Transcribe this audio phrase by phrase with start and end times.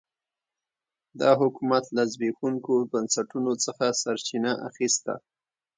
[1.19, 5.13] دا حکومت له زبېښونکو بنسټونو څخه سرچینه اخیسته.